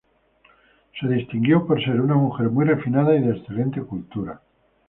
Se 0.99 1.07
distinguió 1.07 1.67
por 1.67 1.79
ser 1.79 2.01
una 2.01 2.15
mujer 2.15 2.49
muy 2.49 2.65
refinada 2.65 3.13
y 3.15 3.21
de 3.21 3.35
excelente 3.37 3.83
cultura. 3.83 4.41